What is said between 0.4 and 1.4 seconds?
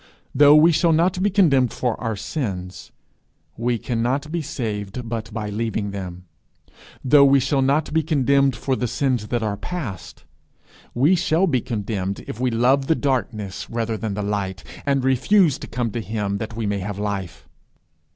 we shall not be